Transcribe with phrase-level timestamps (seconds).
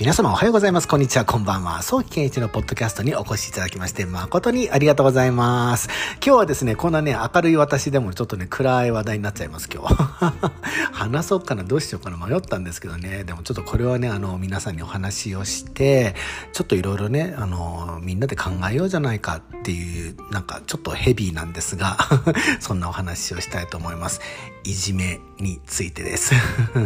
[0.00, 0.88] 皆様おはようございます。
[0.88, 1.82] こんにちは、こんばんは。
[1.82, 5.90] 早期健一のポッドキャストにお越しいただきまして、誠にありがとうございます。
[6.24, 9.94] 今日はですね、こんなね、明るい私でもちょっとね、暗い話題になっちゃいます、今日。
[10.92, 16.14] 話そうかな、どうしようかな、迷ったんですけどね、でもちょっとこれはね、あの、皆さんにお話をして、
[16.54, 21.98] ちょっといろいろね、あの、みんなで考えようじゃないかっていう、なんかちょっとヘビーなんですが、
[22.58, 24.22] そんなお話をしたいと思います。
[24.64, 26.32] いじめについてです。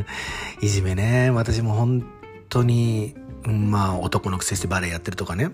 [0.60, 2.17] いじめね、私も本
[2.48, 3.14] 当に、
[3.46, 5.52] まあ男のくせしてバレエやってるとかね、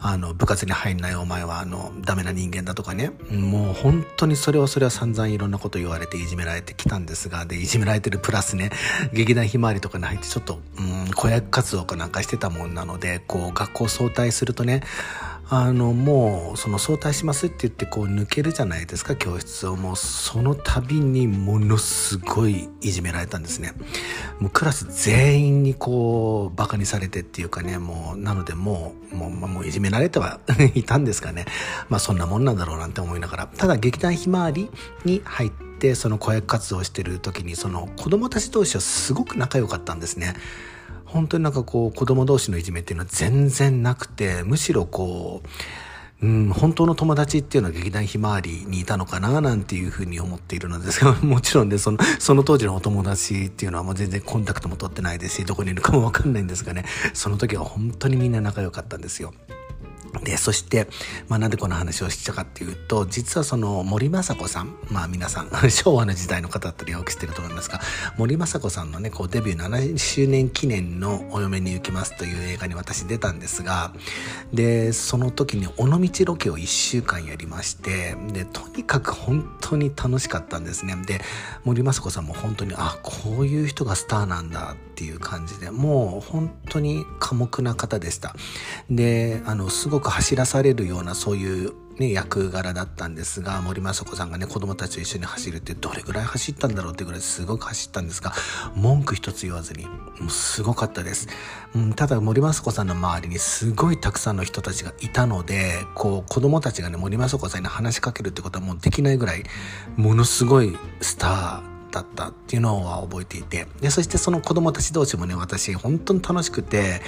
[0.00, 8.70] あの部活に入んないお前はあのダメな人間だとかね、もう本当にそれはそれは散々いろんなこと言われていじめられてきたんですが、で、いじめられてるプラスね、
[9.12, 14.82] 劇団ひまわりとかに入ってちょっと、うん、子役活動かなんかしてたもんなので、こう学校早退するとね、
[15.50, 19.76] あのもうその早退しますって言ってこう抜けるじゃないですか教室を。
[19.76, 23.72] もうその度にものすごいいじめられたんですね。
[24.40, 30.40] もうクラス全員にこうバカにされてっていうかねもうなのでもうもうもういじめられては
[30.74, 31.44] いたんですかね。
[31.88, 33.46] まあそんなもんなんだろうなんて思いながら。
[33.46, 34.70] ただ劇団ひまわり
[35.04, 40.34] に入ってその子役活動をしてる時にその子供たち同士はすごく仲良かったんですね。
[41.14, 45.42] 本当になんかこう子供同士のいじめっていうのは全然なくて、むしろこ
[46.20, 59.32] う、うん、本当の友達っていうのは劇団ひまわりにいたのかななんていうふうに思っているのですが、 もちろんね、その、その当時のお友達っていうのはもう全然コンタクトも取ってないですし、どこにいるかもわかんないんですがね、その時は本当にみんな仲良かったんですよ。
[60.24, 60.88] で、そして、
[61.28, 67.80] まあ、なんでこの話をしたかっていうと、実はその森雅子さん、まあ皆さん、 昭和の時代の方だったりよく知ってると思いますが、
[68.16, 73.92] 森雅子さんのね、こうデビュー7周年記念のお嫁に行きますという映画に私出たんですが、
[74.52, 80.96] で、その時に尾道ロケを1週間やりまして、で、とにかく本当に楽しかったんですね。
[81.06, 81.20] で、
[81.64, 88.34] 森雅子さんも本当に、あ、こういう人がスターなんだっていう感じで、もう本当に寡黙な方でした。
[88.88, 98.32] で、あの、すごく走らされるようなそういうね、役柄だったんですが、森雅子さんがね、子供たちと一緒に走るってどれぐらい走ったんだろうってぐらいすごく走ったんですが、
[98.74, 101.28] 文句一つ言わずに、もうすごかったです。
[101.74, 109.44] うん、ただ森雅子さんの周りにすごいたくさんの人たちがいたので、こう子供たちがね、森雅子さんに話しかけるってことはもうできないぐらい、
[109.96, 113.66] ものすごいスター、だったっていうのは覚えていて。
[113.80, 117.00] でそしてその子供たち同士もね私本当に楽しくて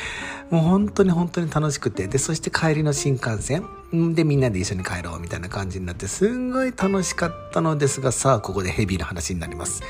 [0.50, 2.06] もう本当に本当に楽しくて。
[2.06, 3.66] でそして帰りの新幹線
[4.14, 9.82] でみんなで一緒に帰ろうみたいな感じになってすんごい楽しかったのですがさあここでヘビーな話になります。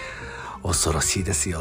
[0.63, 1.61] 恐ろしいですよ。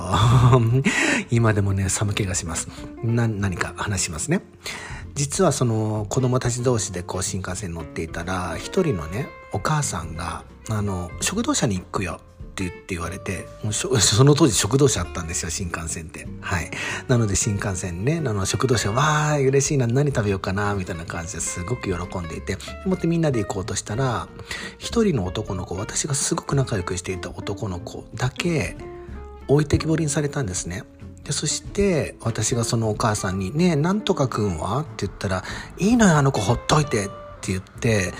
[1.29, 2.69] 今でもね寒気がします。
[3.03, 4.41] な何か話しますね。
[5.13, 12.19] 実はその子供たち同士でこう新幹線に乗っていたら一人のねお母さんがあの食堂車に行くよ。
[12.55, 16.25] って言って言われて、もう その当時食堂車あったんですよ、新幹線って。
[16.39, 16.71] はい。
[17.09, 24.29] なので新幹線ね、あの食堂車、わー、嬉しいな、何食べようかな、みたいな感じですごく喜んでいて、思ってみんなで行こうとしたら、
[24.77, 28.77] 一人の男の子、私がすごく仲良くしていた男の子だけ、
[29.49, 30.83] 置いてきぼりにされたんですね。
[31.25, 34.79] で、そして私がそのお母さんに、ねえ、なんとかくんは？
[34.79, 35.43] って言ったら、
[35.77, 37.09] いいのよ、あの子ほっといてっ
[37.41, 38.13] て言って、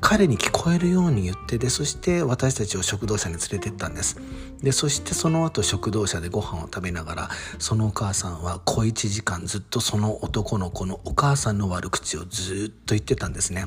[0.00, 4.16] 彼に聞こえるように言ってでそして私たちを食堂車に連れてったんです。
[4.62, 13.66] でそしてその後食堂車でご飯を食べながらそのお母さんは小1時間ずっとその男の子のお母さんの悪口をずっと言ってたんですね。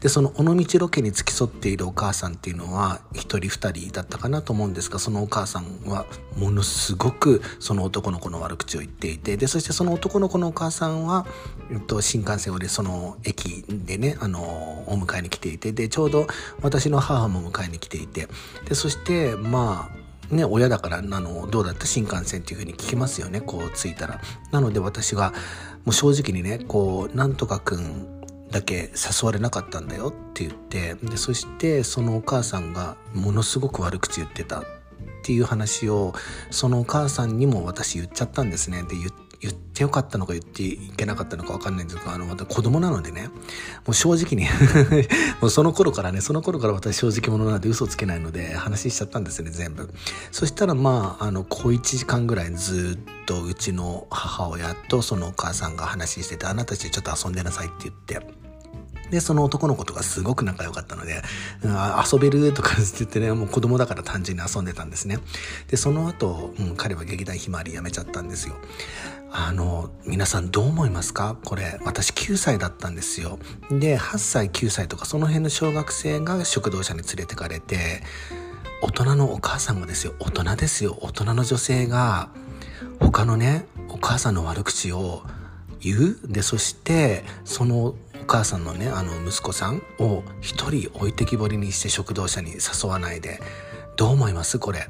[0.00, 6.06] でその尾道ロケに付き添っているお母さんっていうのは1人2人だったかなと思うんですがそのお母さんは
[6.36, 11.26] ものすごくその男の子の悪口を言っていてでそしてその男の子のお母さんは、
[11.70, 14.40] えっと、新幹線でその駅でねあの
[14.86, 16.26] お迎えに来ていてでちょうど
[16.60, 18.28] 私の母も迎えに来ていて
[18.68, 19.90] でそしてま
[20.30, 24.20] あね親だからあのどうだった新幹線っていう風に聞きますよねこう着いたら。
[24.50, 25.32] なので私が
[25.84, 34.64] もう正直にねこうなんとかくんだけ誘われなかったんだよって言ってでそしてそのお母さんがものすごく悪口言ってたっ
[35.24, 36.12] ていう話を
[36.50, 38.82] そのお母さんにも私言っちゃったんですね。
[38.82, 39.10] で言っ
[39.42, 43.30] 言ってよかったのか言っていけなかったのか分かんないんですけど、あの、また子供なのでね、も
[43.88, 44.48] う正直に
[45.40, 49.92] もうその頃からね、その頃から私正直者なんで嘘つけないので話しちゃったんですね、全部。
[50.30, 58.41] そしたらまあ、あの、小1時間ぐらいずっとうちの母親とそのお母さんが話してて、あなたたちちょっと遊んでなさいって言って、
[59.12, 61.22] で、その男の子とかすごく仲良かったので、
[61.62, 61.76] うん、
[62.12, 65.18] 遊べるとかって言ってね、もう子供だから単純に遊んでたんですね。
[65.68, 68.56] で、その後、うん、彼は劇団ひまわり辞めちゃったんですよ。
[69.30, 71.36] あの、皆さんどう思いますか？
[71.44, 73.38] これ、私9歳だったんですよ。
[73.70, 78.02] で、8歳、9歳とかその辺の小学生が食堂車に連れてかれて、
[78.82, 82.30] 大人のお母さんがですよ、大人ですよ、大人の女性が、
[82.98, 85.22] 他のね、お母さんの悪口を
[85.80, 87.94] 言うでそしてその
[88.32, 93.40] 母さんのねあの息子さんを一人置いてきぼりにして食堂車に誘わないで。
[93.94, 94.88] どう思いますこれ？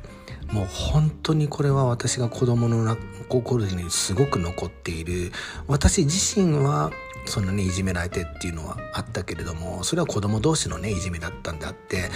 [0.52, 2.96] もう本当にこれは私が子供の
[3.28, 5.32] 心にすごく残っている。
[5.66, 6.92] 私自身は
[7.26, 12.10] そんなにいじめられてっていうのはあったけれどもそれは子供同士のねいじめだったんであって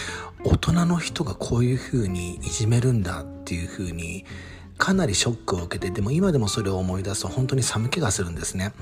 [0.45, 4.25] 大人の人がこういうふうにいじめるんだっていうふうに
[4.79, 8.73] かなりショックを受けてでも今でもそれを思い出すと本当に寒気がするんですね。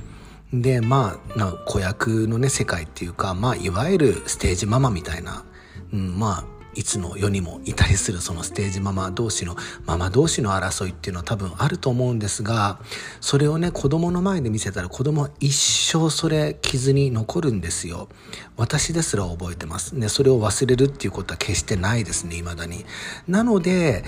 [0.60, 5.44] でまあな子役のね世界っていうかまあいわゆるステージママみたいな、
[5.92, 6.44] うん、まあ
[6.76, 9.56] いつの世にもいたりするそのステージママ同士の
[9.86, 12.80] ママ同士の争いっていうのは多分あると思うんですが
[13.20, 18.08] それをね子供の前で見せたら子供は一生それ傷に残るんですよ。
[18.56, 19.92] 私ですら覚えてます。
[19.92, 22.84] ねそれを忘れるっていうことは決してないですね未だに。
[23.28, 24.04] なので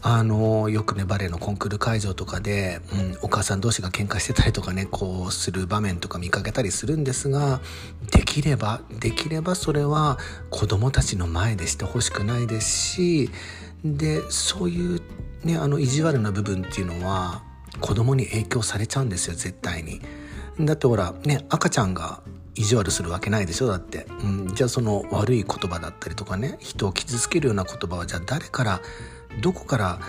[0.00, 7.60] あのよくねバレエのコンクール会場とかで、うん、お母さん同士が喧嘩してたりとかねこうする場面とか見かけたりするんですが
[8.12, 10.18] できればできればそれは
[10.50, 13.30] 子供たちの前でしてほしくないですし
[13.84, 15.00] でそういう
[15.44, 17.42] ねあの意地悪な部分っていうのは
[17.80, 20.00] 子供に影響されちゃうんですよ絶対に。
[20.60, 22.20] だってほらね赤ちゃんが
[22.56, 28.80] 意地悪するわけないでしょだって、うん、じゃあその悪い言葉だったりとかね人を傷つけるような言葉はじゃあ誰から
[29.40, 30.00] どこから、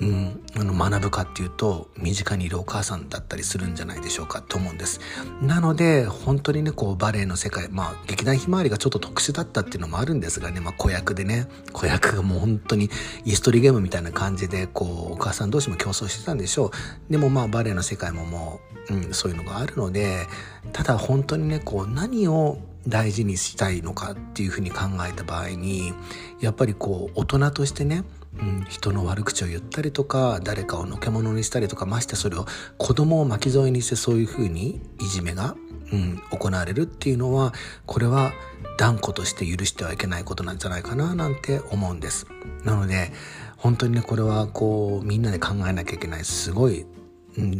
[0.00, 5.00] うん、あの学ぶかっていうと身近にいるお母さんだったりするんじゃないでしょうかと思うんです。
[5.42, 12.90] なので本当にねこうバレエの世界まあ劇団ひまわりがちょっと特殊だったっていうのもあるんですがね、まあ、子役でね子役がもう本当に
[13.24, 16.70] イストリーゲームみたいな感じでこうお母さん同士も競争してたんでしょう。
[17.10, 20.26] でもまあバレエの世界ももう、うん、そういうのがあるので
[20.72, 25.92] ただ本当にねこう何を大事にしたいのかっていうふうに考えた場合に
[26.40, 28.04] やっぱりこう大人としてね
[28.40, 32.46] うん、人の悪口を言ったりとか誰かをのけ者にしたりとかましてそれを
[32.76, 35.56] 子供を巻き添えにしてそういうふうにいじめが、
[35.92, 37.52] うん、行われるっていうのは
[37.86, 38.32] これは
[38.76, 42.26] 断固として許してはいけないことなんじゃないかななんて思うんです。
[42.64, 43.12] なので
[43.56, 46.86] 本当にねこれはこうみんなで考えなきゃいけないすごい、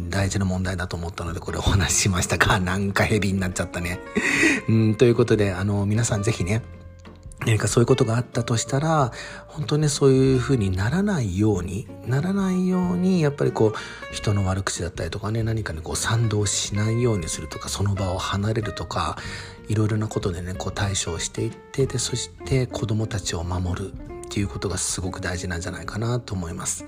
[0.09, 3.99] 大事な問題だと思ったのでこれお話ししましたかなんかヘビになっちゃったね。
[4.67, 6.61] うん、ということであの皆さんぜひね
[7.45, 9.11] 何かそういうことがあったとしたら
[9.47, 19.17] 本当にそういうふうにならないようにならないようにやっぱりこう人の悪口だったりとかね何かにこう賛同しないようにするとかその場を離れるとか
[19.69, 24.18] いろいろなことでねこう対処をしていってでそして子供たちを守る。
[24.29, 26.85] っていうことがすごく大事なんじゃないかなと思います。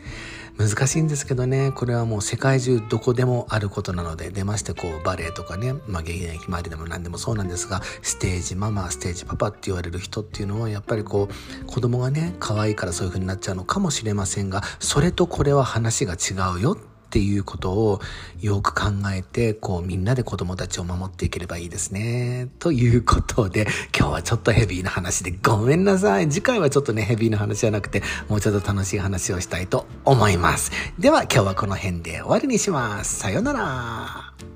[0.60, 18.02] 難しいんですけどね、これはもう世界中どこでもあることなので、出ましてこうバレエとかね、まあ現役周りでも何でもそうなんですが、ステージママ、ステージパパって言われる人っていうのはやっぱりこう子供がね、可愛いからそういう風になっちゃうのかもしれませんが、それとこれは話が違うよってていうことを
[18.40, 22.48] よく考えて、こうみんなで子供たちを守っていければいいですね。
[22.60, 23.68] ということで、
[23.98, 26.30] 今日はちょっとヘビーな話でごめんなさい。
[26.30, 30.72] 次回はちょっとね、ヘビーな話じゃなくて、もうちょっと楽しい話をしたいと思います。
[30.98, 33.20] では今日はこの辺で終わりにします。
[33.20, 34.51] さよなら。